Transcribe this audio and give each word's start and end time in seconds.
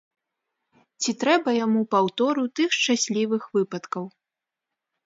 Ці 1.03 1.11
трэба 1.25 1.49
яму 1.65 1.81
паўтору 1.93 2.41
тых 2.61 2.69
шчаслівых 2.79 3.43
выпадкаў? 3.61 4.05